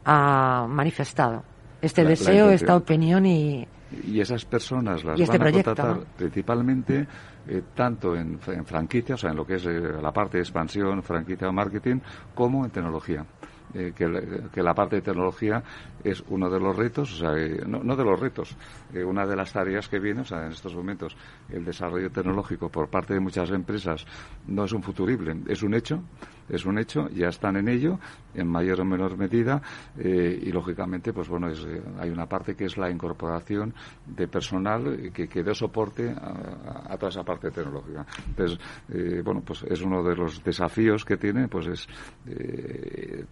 ha 0.05 0.65
manifestado 0.67 1.43
este 1.81 2.03
deseo, 2.03 2.49
esta 2.49 2.75
opinión 2.75 3.25
y... 3.25 3.67
Y 4.07 4.21
esas 4.21 4.45
personas 4.45 5.03
las 5.03 5.19
este 5.19 5.37
van 5.37 5.47
a 5.47 5.51
contratar 5.51 5.99
principalmente 6.15 7.05
eh, 7.47 7.61
tanto 7.75 8.15
en, 8.15 8.39
en, 8.47 8.65
franquicia, 8.65 9.15
o 9.15 9.17
sea, 9.17 9.31
en 9.31 9.37
lo 9.37 9.45
que 9.45 9.55
es 9.55 9.65
eh, 9.65 9.79
la 10.01 10.11
parte 10.11 10.37
de 10.37 10.43
expansión, 10.43 11.01
franquicia 11.01 11.49
o 11.49 11.51
marketing, 11.51 11.99
como 12.35 12.63
en 12.63 12.71
tecnología. 12.71 13.25
Eh, 13.73 13.93
que, 13.95 14.61
la 14.61 14.73
parte 14.73 14.97
de 14.97 15.01
tecnología 15.01 15.63
es 16.03 16.21
uno 16.27 16.49
de 16.49 16.59
los 16.59 16.75
retos, 16.75 17.13
o 17.13 17.17
sea, 17.17 17.31
no, 17.65 17.81
no, 17.81 17.95
de 17.95 18.03
los 18.03 18.19
retos, 18.19 18.55
una 18.93 19.25
de 19.25 19.35
las 19.35 19.53
tareas 19.53 19.87
que 19.87 19.97
viene, 19.97 20.21
o 20.21 20.25
sea, 20.25 20.45
en 20.45 20.51
estos 20.51 20.75
momentos 20.75 21.15
el 21.49 21.63
desarrollo 21.63 22.11
tecnológico 22.11 22.69
por 22.69 22.89
parte 22.89 23.13
de 23.13 23.21
muchas 23.21 23.49
empresas 23.51 24.05
no 24.45 24.65
es 24.65 24.73
un 24.73 24.83
futurible, 24.83 25.37
es 25.47 25.63
un 25.63 25.73
hecho, 25.73 26.03
es 26.51 26.65
un 26.65 26.77
hecho, 26.77 27.07
ya 27.09 27.29
están 27.29 27.55
en 27.55 27.69
ello 27.69 27.99
en 28.33 28.47
mayor 28.47 28.81
o 28.81 28.85
menor 28.85 29.17
medida 29.17 29.61
eh, 29.97 30.39
y 30.41 30.51
lógicamente 30.51 31.13
pues 31.13 31.27
bueno 31.27 31.49
eh, 31.49 31.81
hay 31.99 32.09
una 32.09 32.25
parte 32.27 32.55
que 32.55 32.65
es 32.65 32.77
la 32.77 32.89
incorporación 32.89 33.73
de 34.05 34.27
personal 34.27 35.11
que, 35.13 35.27
que 35.27 35.43
dé 35.43 35.53
soporte 35.53 36.09
a, 36.11 36.95
toda 36.97 37.09
esa 37.09 37.23
parte 37.23 37.51
tecnológica. 37.51 38.05
Entonces 38.27 38.59
eh, 38.89 39.21
bueno 39.23 39.41
pues 39.45 39.63
es 39.63 39.81
uno 39.81 40.03
de 40.03 40.15
los 40.15 40.43
desafíos 40.43 41.03
que 41.05 41.17
tiene 41.17 41.47
pues 41.47 41.67
es 41.67 41.87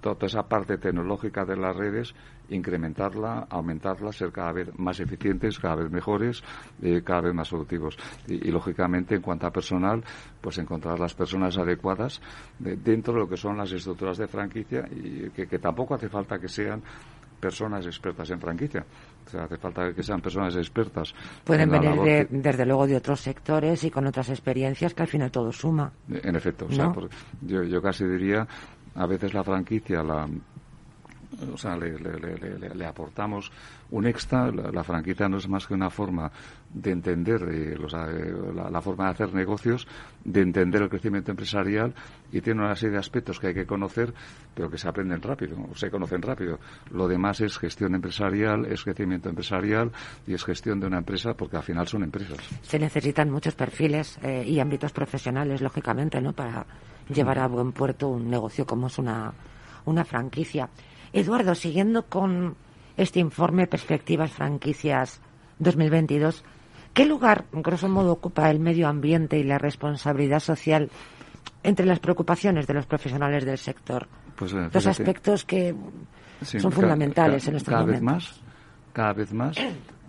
toda 0.02 0.26
esa 0.26 0.44
parte 0.44 0.78
tecnológica 0.78 1.46
de 1.46 1.56
las 1.56 1.76
redes 1.76 2.14
incrementarla 2.50 3.48
aumentarla 3.50 4.12
ser 4.12 4.32
cada 4.32 4.52
vez 4.52 4.78
más 4.78 5.00
eficientes 5.00 5.60
cada 5.60 5.76
vez 5.76 5.92
mejores 5.92 6.44
cada 7.04 7.22
vez 7.22 7.34
más 7.34 7.50
productivos. 7.50 7.98
Y, 8.28 8.50
lógicamente 8.52 9.16
en 9.16 9.22
cuanto 9.22 9.48
a 9.48 9.52
personal 9.52 10.04
pues 10.42 10.58
encontrar 10.58 11.00
las 11.00 11.14
personas 11.14 11.58
adecuadas 11.58 12.22
dentro 12.60 13.09
de 13.12 13.20
lo 13.20 13.30
que 13.30 13.38
son 13.38 13.58
las 13.58 13.72
estructuras 13.72 14.18
de 14.18 14.28
franquicia 14.28 14.88
y 14.92 15.30
que, 15.30 15.60
tampoco 15.60 15.96
hace 15.96 16.10
falta 16.10 16.40
que 16.40 16.48
sean 16.48 16.82
personas 17.40 17.86
expertas 17.86 18.30
en 18.32 18.40
franquicia. 18.40 18.86
O 19.26 19.30
sea, 19.30 19.44
hace 19.44 19.58
falta 19.58 19.94
que 19.94 20.04
sean 20.04 20.22
personas 20.22 20.56
expertas. 20.56 21.14
Pueden 21.44 21.70
venir, 21.70 22.28
desde 22.30 22.66
luego, 22.66 22.88
de 22.88 22.98
otros 22.98 23.22
sectores 23.22 23.84
y 23.84 23.92
con 23.92 24.06
otras 24.06 24.30
experiencias 24.30 24.94
que 24.94 25.04
al 25.04 25.08
final 25.08 25.32
todo 25.32 25.52
suma. 25.52 25.92
En 26.10 26.36
efecto. 26.36 26.66
O 26.66 26.72
sea, 26.72 26.92
yo, 27.42 27.64
yo 27.64 27.82
casi 27.82 28.06
diría, 28.06 28.48
a 28.96 29.06
veces 29.06 29.34
la 29.34 29.44
franquicia 29.44 30.04
la, 30.04 30.28
o 31.54 31.58
sea, 31.58 31.76
le, 31.78 31.98
le, 31.98 32.86
aportamos 32.86 33.52
un 33.92 34.06
extra. 34.08 34.52
La, 34.52 34.84
franquicia 34.84 35.28
no 35.30 35.38
es 35.38 35.48
más 35.48 35.68
que 35.68 35.74
una 35.74 35.90
forma 35.90 36.32
de 36.74 36.92
entender 36.92 37.42
eh, 37.44 37.74
eh, 37.74 38.54
la, 38.54 38.82
forma 38.82 39.06
de 39.06 39.12
hacer 39.12 39.34
negocios, 39.34 39.88
de 40.24 40.42
entender 40.42 40.82
el 40.82 40.90
crecimiento 40.90 41.32
empresarial 41.32 41.94
y 42.32 42.42
tiene 42.42 42.62
una 42.62 42.76
serie 42.76 42.94
de 42.94 43.00
aspectos 43.00 43.40
que 43.40 43.48
hay 43.48 43.54
que 43.54 43.66
conocer, 43.66 44.14
pero 44.54 44.70
que 44.70 44.78
se 44.78 44.88
aprenden 44.88 45.22
rápido, 45.22 45.58
o 45.72 45.76
se 45.76 45.90
conocen 45.90 46.22
rápido. 46.22 46.60
Lo 46.92 47.08
demás 47.08 47.42
es 47.42 47.58
gestión 47.58 47.96
empresarial, 47.96 48.66
es 48.66 48.84
crecimiento 48.84 49.30
empresarial 49.30 49.92
y 50.28 50.34
es 50.34 50.44
gestión 50.44 50.80
de 50.80 50.88
una 50.88 51.00
empresa 51.00 51.34
porque 51.34 51.58
al 51.58 51.64
final 51.64 51.88
son 51.88 52.04
empresas. 52.04 52.38
Se 52.62 52.80
necesitan 52.80 53.30
muchos 53.30 53.56
perfiles 53.56 54.20
eh, 54.24 54.44
y 54.46 54.60
ámbitos 54.60 54.92
profesionales, 54.92 55.62
lógicamente, 55.62 56.22
¿no? 56.22 56.34
Para 56.34 56.66
llevar 57.14 57.40
a 57.40 57.48
buen 57.48 57.72
puerto 57.72 58.10
un 58.10 58.30
negocio 58.30 58.66
como 58.66 58.88
es 58.88 58.98
una, 59.00 59.34
una 59.86 60.06
franquicia. 60.06 60.70
Eduardo, 61.14 61.56
siguiendo 61.56 62.06
con 62.06 62.56
este 62.98 63.20
informe 63.20 63.68
Perspectivas 63.68 64.32
Franquicias 64.32 65.22
2022, 65.60 66.44
¿qué 66.94 67.06
lugar, 67.06 67.46
grosso 67.52 67.90
modo, 67.90 68.12
ocupa 68.14 68.50
el 68.50 68.60
medio 68.60 68.88
ambiente 68.88 69.38
y 69.38 69.44
la 69.44 69.58
responsabilidad 69.58 70.40
social 70.40 70.90
entre 71.64 71.86
las 71.86 72.00
preocupaciones 72.00 72.68
de 72.68 72.74
los 72.74 72.86
profesionales 72.86 73.46
del 73.46 73.58
sector? 73.58 74.08
Pues, 74.36 74.54
eh, 74.54 74.70
Dos 74.72 74.88
aspectos 74.88 75.46
que 75.46 75.76
son 76.42 76.72
fundamentales 76.72 77.48
en 77.48 77.56
estos 77.56 77.74
cada 77.74 77.86
Vez 77.86 78.02
más, 78.02 78.42
cada 78.94 79.14
vez 79.14 79.34
más 79.34 79.58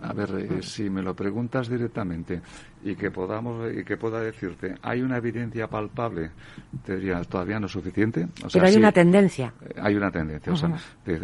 a 0.01 0.13
ver, 0.13 0.29
eh, 0.35 0.61
si 0.61 0.89
me 0.89 1.01
lo 1.01 1.15
preguntas 1.15 1.69
directamente 1.69 2.41
y 2.83 2.95
que 2.95 3.11
podamos 3.11 3.71
y 3.71 3.83
que 3.83 3.97
pueda 3.97 4.19
decirte, 4.19 4.75
hay 4.81 5.01
una 5.01 5.17
evidencia 5.17 5.67
palpable, 5.67 6.31
te 6.83 6.95
diría, 6.95 7.21
todavía 7.21 7.59
no 7.59 7.67
es 7.67 7.71
suficiente. 7.71 8.27
Pero 8.51 8.65
hay 8.65 8.75
una 8.75 8.91
tendencia. 8.91 9.53
Eh, 9.61 9.75
hay 9.79 9.95
una 9.95 10.09
tendencia. 10.11 10.51
O 10.51 10.55
sea, 10.55 10.75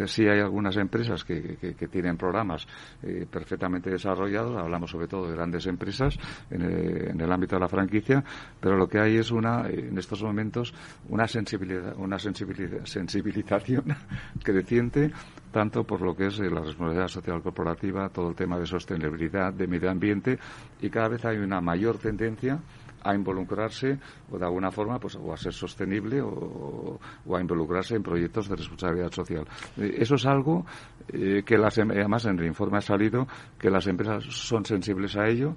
sí 0.06 0.26
hay 0.28 0.40
algunas 0.40 0.76
empresas 0.76 1.24
que, 1.24 1.56
que, 1.76 1.88
tienen 1.88 2.16
programas 2.16 2.66
eh, 3.02 3.26
perfectamente 3.30 3.90
desarrollados, 3.90 4.56
hablamos 4.56 4.90
sobre 4.90 5.08
todo 5.08 5.28
de 5.28 5.34
grandes 5.34 5.66
empresas 5.66 6.16
en 6.50 6.62
el, 6.62 7.32
ámbito 7.32 7.56
de 7.56 7.60
la 7.60 7.68
franquicia, 7.68 8.22
pero 8.60 8.76
lo 8.76 8.88
que 8.88 9.00
hay 9.00 9.16
es 9.16 9.30
una, 9.30 9.68
en 9.68 9.98
estos 9.98 10.22
momentos, 10.22 10.72
una 11.08 11.26
sensibilidad, 11.26 11.96
una 11.96 12.18
sensibilización 12.18 13.84
creciente 14.42 15.10
tanto 15.50 15.84
por 15.84 16.00
lo 16.00 16.14
que 16.14 16.26
es 16.26 16.38
la 16.38 16.60
responsabilidad 16.60 17.08
social 17.08 17.42
corporativa, 17.42 18.08
todo 18.08 18.30
el 18.30 18.34
tema 18.34 18.58
de 18.58 18.66
sostenibilidad, 18.66 19.52
de 19.52 19.66
medio 19.66 19.90
ambiente, 19.90 20.38
y 20.80 20.90
cada 20.90 21.08
vez 21.08 21.24
hay 21.24 21.38
una 21.38 21.60
mayor 21.60 21.98
tendencia 21.98 22.60
a 23.02 23.14
involucrarse 23.14 23.98
o 24.30 24.38
de 24.38 24.44
alguna 24.44 24.70
forma 24.70 24.98
pues 24.98 25.16
o 25.16 25.32
a 25.32 25.36
ser 25.36 25.52
sostenible 25.52 26.20
o, 26.20 26.98
a 27.34 27.40
involucrarse 27.40 27.96
en 27.96 28.02
proyectos 28.02 28.48
de 28.48 28.56
responsabilidad 28.56 29.10
social. 29.12 29.46
Eh, 29.76 29.96
eso 29.98 30.16
es 30.16 30.26
algo 30.26 30.66
eh, 31.08 31.42
que 31.44 31.56
las, 31.56 31.78
em, 31.78 31.90
además 31.90 32.26
en 32.26 32.38
el 32.38 32.46
informe 32.46 32.78
ha 32.78 32.82
salido 32.82 33.26
que 33.58 33.70
las 33.70 33.86
empresas 33.86 34.24
son 34.24 34.64
sensibles 34.64 35.16
a 35.16 35.26
ello, 35.26 35.54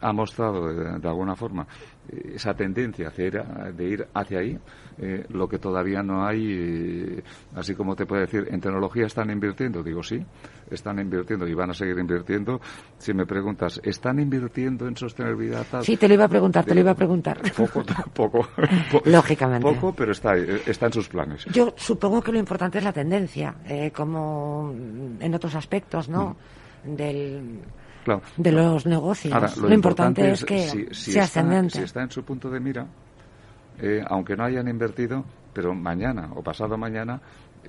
ha 0.00 0.12
mostrado 0.12 0.72
de, 0.72 1.08
alguna 1.08 1.36
forma 1.36 1.62
eh, 1.62 1.66
esa 2.08 2.54
tendencia 2.54 3.10
de 3.10 3.84
ir 3.84 4.06
hacia 4.12 4.40
ahí, 4.40 4.58
eh, 4.98 5.24
lo 5.30 5.48
que 5.48 5.58
todavía 5.58 6.02
no 6.02 6.26
hay, 6.26 6.52
eh, 6.52 7.22
así 7.54 7.74
como 7.74 7.94
te 7.94 8.06
puedo 8.06 8.20
decir, 8.22 8.46
en 8.50 8.60
tecnología 8.60 9.06
están 9.06 9.30
invirtiendo, 9.30 9.82
digo 9.82 10.02
sí, 10.02 10.24
están 10.70 10.98
invirtiendo 10.98 11.46
y 11.46 11.54
van 11.54 11.70
a 11.70 11.74
seguir 11.74 11.98
invirtiendo. 11.98 12.60
Si 12.98 13.14
me 13.14 13.24
preguntas, 13.24 13.80
¿están 13.84 14.18
invirtiendo 14.18 14.86
en 14.86 14.96
sostenibilidad? 14.96 15.64
Sí, 15.82 15.96
te 15.96 16.08
lo 16.08 16.14
iba 16.14 16.24
a 16.24 16.28
preguntar, 16.28 16.64
te 16.64 16.74
lo 16.74 16.80
iba 16.80 16.90
a 16.90 16.96
preguntar. 16.96 17.40
Poco, 17.56 17.82
poco. 18.14 18.48
Lógicamente. 19.04 19.66
Poco, 19.66 19.94
pero 19.94 20.12
está, 20.12 20.36
está 20.36 20.86
en 20.86 20.92
sus 20.92 21.08
planes. 21.08 21.44
Yo 21.46 21.72
supongo 21.76 22.20
que 22.20 22.32
lo 22.32 22.38
importante 22.38 22.78
es 22.78 22.84
la 22.84 22.92
tendencia, 22.92 23.54
como 23.94 24.74
en 25.20 25.34
otros 25.34 25.54
aspectos, 25.54 26.08
¿no? 26.08 26.36
Mm. 26.84 26.94
Del 26.96 27.60
de 28.36 28.52
los 28.52 28.86
negocios. 28.86 29.58
lo, 29.58 29.72
importante, 29.72 30.30
es 30.30 30.44
que 30.44 30.88
sea 30.92 31.24
ascendente. 31.24 31.78
Si 31.78 31.84
está 31.84 32.02
en 32.02 32.10
su 32.10 32.24
punto 32.24 32.50
de 32.50 32.60
mira, 32.60 32.86
eh, 33.78 34.02
aunque 34.06 34.36
no 34.36 34.44
hayan 34.44 34.68
invertido, 34.68 35.24
pero 35.52 35.74
mañana 35.74 36.30
o 36.34 36.42
pasado 36.42 36.76
mañana 36.76 37.20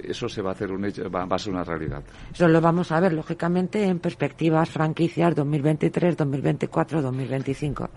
eso 0.02 0.28
se 0.28 0.42
va 0.42 0.50
a 0.50 0.54
hacer 0.54 0.72
un 0.72 0.86
hecho, 0.86 1.10
va, 1.10 1.24
a 1.24 1.40
ser 1.40 1.54
una 1.54 1.64
realidad. 1.64 2.04
Eso 2.34 2.48
lo 2.48 2.62
vamos 2.62 2.92
a 2.92 3.00
ver, 3.00 3.14
lógicamente, 3.14 3.84
en 3.84 4.00
perspectivas 4.00 4.70
franquicias 4.70 5.36
2023, 5.36 6.18
2024, 6.18 7.02
2025. 7.02 7.90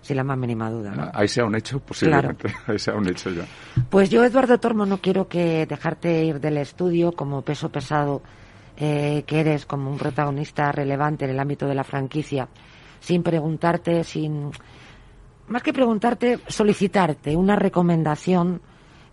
Sin 0.00 0.16
la 0.16 0.24
más 0.24 0.38
mínima 0.38 0.70
duda. 0.70 0.94
¿no? 0.94 1.10
Ahí 1.12 1.26
sea 1.26 1.44
un 1.44 1.56
hecho, 1.56 1.80
posiblemente. 1.80 2.52
Ahí 2.66 2.78
sea 2.78 2.94
un 2.94 3.08
hecho 3.08 3.30
ya. 3.30 3.44
Pues 3.90 4.10
yo, 4.10 4.24
Eduardo 4.24 4.58
Tormo, 4.58 4.86
no 4.86 4.98
quiero 4.98 5.28
que 5.28 5.66
dejarte 5.66 6.24
ir 6.24 6.40
del 6.40 6.58
estudio 6.58 7.12
como 7.12 7.42
peso 7.42 7.68
pesado 7.70 8.22
eh, 8.80 9.24
que 9.26 9.40
eres 9.40 9.66
como 9.66 9.90
un 9.90 9.98
protagonista 9.98 10.70
relevante 10.70 11.24
en 11.24 11.32
el 11.32 11.40
ámbito 11.40 11.66
de 11.66 11.74
la 11.74 11.82
franquicia, 11.82 12.48
sin 13.00 13.24
preguntarte, 13.24 14.04
sin 14.04 14.52
más 15.48 15.64
que 15.64 15.72
preguntarte, 15.72 16.38
solicitarte 16.46 17.34
una 17.34 17.56
recomendación 17.56 18.60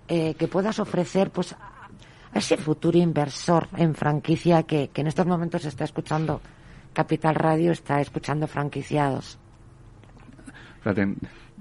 eh, 0.08 0.36
que 0.36 0.48
puedas 0.48 0.78
ofrecer, 0.80 1.32
pues 1.32 1.54
a 1.54 2.38
ese 2.38 2.58
futuro 2.58 3.00
inversor 3.00 3.68
en 3.76 3.96
franquicia 3.96 4.62
que, 4.64 4.90
que 4.90 5.02
en 5.02 5.08
estos 5.08 5.26
momentos 5.26 5.66
está 5.66 5.84
escuchando 5.84 6.42
Capital 6.94 7.34
Radio, 7.34 7.72
está 7.72 8.00
escuchando 8.02 8.46
franquiciados. 8.46 9.40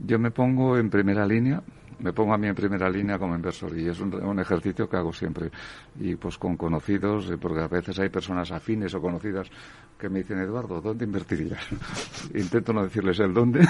yo 0.05 0.19
me 0.19 0.31
pongo 0.31 0.77
en 0.77 0.91
primera 0.91 1.25
línea 1.25 1.63
me 1.99 2.13
pongo 2.13 2.35
a 2.35 2.39
mí 2.39 2.49
en 2.49 2.55
primera 2.55 2.89
línea 2.89 3.19
como 3.19 3.35
inversor 3.35 3.77
y 3.79 3.89
es 3.89 4.01
un, 4.01 4.39
ejercicio 4.39 4.89
que 4.89 4.97
hago 4.97 5.13
siempre. 5.13 5.51
Y 5.99 6.17
pues 6.17 6.39
con 6.39 6.57
conocidos, 6.57 7.31
eh, 7.31 7.39
porque 7.39 7.61
a 7.61 7.69
veces 7.69 7.99
hay 7.99 8.09
personas 8.09 8.51
afines 8.53 8.95
o 8.95 9.01
conocidas 9.01 9.49
que 9.99 10.09
me 10.09 10.19
dicen, 10.19 10.39
Eduardo, 10.39 10.81
¿dónde 10.81 11.05
invertirías? 11.05 11.61
Intento 12.35 12.73
no 12.73 12.85
decirles 12.85 13.19
el 13.21 13.33
dónde, 13.33 13.67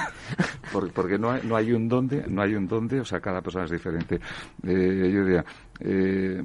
porque, 0.95 1.19
no, 1.19 1.31
hay, 1.31 1.43
no 1.45 1.57
hay 1.57 1.73
un 1.73 1.89
dónde, 1.89 2.25
no 2.29 2.43
hay 2.43 2.55
un 2.55 2.67
dónde, 2.67 3.01
o 3.01 3.05
sea, 3.05 3.21
cada 3.21 3.41
persona 3.41 3.65
es 3.65 3.71
diferente. 3.71 4.17
Eh, 4.63 5.11
yo 5.13 5.25
diría, 5.25 5.45
eh, 5.81 6.43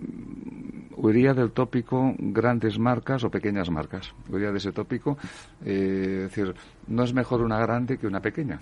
huiría 0.98 1.34
del 1.34 1.52
tópico 1.52 2.14
grandes 2.18 2.78
marcas 2.78 3.24
o 3.24 3.32
pequeñas 3.32 3.70
marcas. 3.70 4.14
Huiría 4.30 4.52
de 4.52 4.58
ese 4.58 4.72
tópico, 4.72 5.18
eh, 5.66 6.26
es 6.26 6.36
decir, 6.36 6.54
no 6.88 7.04
es 7.04 7.14
mejor 7.14 7.42
una 7.42 7.60
grande 7.60 7.98
que 7.98 8.08
una 8.08 8.22
pequeña. 8.22 8.60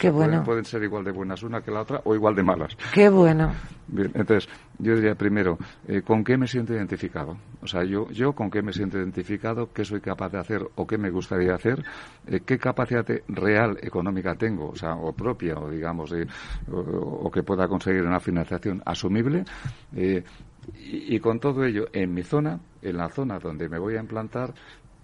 Qué 0.00 0.08
bueno. 0.08 0.42
Pueden, 0.42 0.64
ser 0.64 0.82
igual 0.82 1.04
de 1.04 1.12
buenas 1.12 1.42
una 1.42 1.60
que 1.60 1.70
la 1.70 1.82
otra 1.82 2.00
o 2.04 2.14
igual 2.14 2.34
de 2.34 2.42
malas. 2.42 2.74
Qué 2.94 3.10
bueno. 3.10 3.52
Bien, 3.86 4.10
entonces, 4.14 4.48
yo 4.78 4.94
diría 4.94 5.14
primero, 5.14 5.58
eh, 5.86 6.00
¿con 6.00 6.24
qué 6.24 6.38
me 6.38 6.46
siento 6.46 6.72
identificado? 6.72 7.36
O 7.60 7.66
sea, 7.66 7.84
yo, 7.84 8.08
yo 8.10 8.32
con 8.32 8.50
qué 8.50 8.62
me 8.62 8.72
siento 8.72 8.96
identificado, 8.96 9.70
qué 9.74 9.84
soy 9.84 10.00
capaz 10.00 10.30
de 10.30 10.38
hacer 10.38 10.66
o 10.74 10.86
qué 10.86 10.96
me 10.96 11.10
gustaría 11.10 11.54
hacer, 11.54 11.84
eh, 12.26 12.40
qué 12.46 12.56
capacidad 12.56 13.06
real 13.28 13.76
económica 13.82 14.34
tengo, 14.36 14.70
o 14.70 14.74
sea, 14.74 14.94
o 14.94 15.12
propia, 15.12 15.58
o 15.58 15.68
digamos, 15.68 16.14
o, 16.72 17.30
que 17.30 17.42
pueda 17.42 17.68
conseguir 17.68 18.02
una 18.02 18.20
financiación 18.20 18.82
asumible. 18.86 19.44
Eh, 19.94 20.24
y, 20.78 21.16
y, 21.16 21.20
con 21.20 21.40
todo 21.40 21.64
ello, 21.64 21.88
en 21.92 22.14
mi 22.14 22.22
zona, 22.22 22.58
en 22.80 22.96
la 22.96 23.08
zona 23.08 23.38
donde 23.38 23.68
me 23.68 23.78
voy 23.78 23.96
a 23.96 24.00
implantar, 24.00 24.54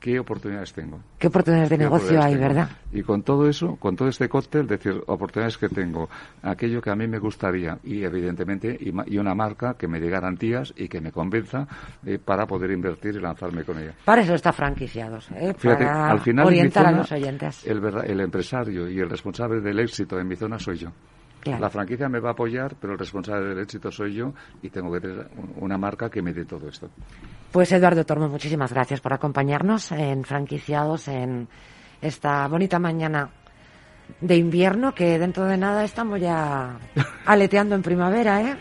qué 0.07 0.21
oportunidades 0.21 0.73
tengo. 0.73 1.01
¿Qué 1.19 1.27
oportunidades 1.27 1.69
de 1.69 1.79
negocio 1.79 2.23
hay, 2.23 2.37
verdad? 2.37 2.71
Y 2.93 3.03
con 3.03 3.25
todo 3.25 3.49
eso, 3.49 3.75
con 3.75 3.97
todo 3.97 4.07
este 4.07 4.29
cóctel, 4.29 4.69
decir, 4.69 5.03
oportunidades 5.09 5.59
que 5.59 5.69
tengo, 5.69 6.09
aquello 6.43 6.81
que 6.81 6.91
a 6.91 6.95
mí 6.95 7.09
me 7.09 7.19
gustaría 7.19 7.77
y 7.83 8.05
evidentemente, 8.05 8.79
y, 8.79 9.19
una 9.19 9.35
marca 9.35 9.75
que 9.75 9.89
me 9.89 9.99
dé 9.99 10.09
garantías 10.09 10.73
y 10.77 10.87
que 10.87 11.01
me 11.01 11.11
convenza 11.11 11.67
eh, 12.05 12.21
para 12.25 12.47
poder 12.47 12.71
invertir 12.71 13.17
y 13.17 13.21
lanzarme 13.21 13.65
con 13.65 13.81
ella. 13.81 13.95
Para 14.05 14.23
eso 14.23 14.35
está 14.35 14.53
franquiciados, 14.53 15.29
¿eh? 15.33 15.53
para 15.61 16.09
al 16.09 16.21
final, 16.21 16.47
orientar 16.47 16.87
a 16.87 16.93
los 16.93 17.11
oyentes. 17.11 17.67
El, 17.67 17.83
el 18.05 18.21
empresario 18.21 18.89
y 18.89 19.01
el 19.01 19.11
responsable 19.11 19.61
del 19.61 19.81
éxito 19.81 20.21
en 20.21 20.29
mi 20.29 20.37
zona 20.37 20.61
soy 20.61 20.77
yo. 20.77 20.93
La 21.47 21.71
franquicia 21.71 22.09
me 22.09 22.21
va 22.21 22.31
a 22.31 22.33
apoyar, 22.33 22.75
pero 22.81 22.95
el 22.95 22.99
responsable 22.99 23.49
del 23.49 23.59
éxito 23.61 23.91
soy 23.91 24.15
yo 24.15 24.33
y 24.63 24.71
tengo 24.71 24.93
que 24.93 25.01
tener 25.01 25.29
una 25.57 25.79
marca 25.79 26.11
que 26.11 26.23
me 26.23 26.33
dé 26.33 26.45
todo 26.45 26.69
esto. 26.69 26.91
Pues 27.53 27.71
Eduardo 27.73 28.05
Tormo, 28.05 28.29
muchísimas 28.29 28.73
gracias 28.73 29.01
por 29.01 29.13
acompañarnos 29.13 29.93
en 29.93 30.25
Franquiciados 30.25 31.09
en 31.09 31.49
esta 32.01 32.47
bonita 32.49 32.79
mañana 32.79 33.31
de 34.21 34.37
invierno 34.37 34.95
que 34.95 35.19
dentro 35.19 35.45
de 35.45 35.57
nada 35.57 35.85
estamos 35.85 36.21
ya 36.21 36.79
aleteando 37.27 37.75
en 37.75 37.83
primavera, 37.83 38.43
¿eh? 38.43 38.57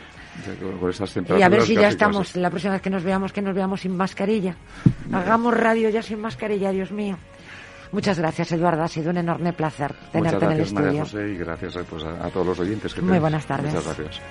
y 1.37 1.41
a 1.41 1.49
ver 1.49 1.61
si 1.61 1.75
ya 1.75 1.87
estamos, 1.87 2.35
la 2.35 2.49
próxima 2.49 2.73
vez 2.73 2.81
que 2.81 2.89
nos 2.89 3.03
veamos, 3.03 3.31
que 3.31 3.41
nos 3.41 3.55
veamos 3.55 3.81
sin 3.81 3.95
mascarilla. 3.95 4.55
Hagamos 5.13 5.53
radio 5.55 5.89
ya 5.89 6.01
sin 6.01 6.19
mascarilla, 6.19 6.71
Dios 6.71 6.91
mío. 6.91 7.17
Muchas 7.95 8.19
gracias, 8.19 8.51
Eduardo. 8.51 8.83
Ha 8.83 8.89
sido 8.89 9.09
un 9.09 9.17
enorme 9.17 9.53
placer 9.53 9.95
tenerte 10.11 10.43
en 10.43 10.51
el 10.51 10.59
estudio. 10.59 10.85
María 10.85 11.03
José, 11.03 11.29
y 11.29 11.37
gracias 11.37 11.77
pues, 11.89 12.03
a, 12.03 12.29
todos 12.29 12.45
los 12.45 12.59
oyentes 12.59 12.93
que 12.93 13.01
Muy 13.01 13.19
buenas 13.19 13.45
tardes. 13.45 13.73
Muchas 13.73 13.97
gracias. 13.97 14.21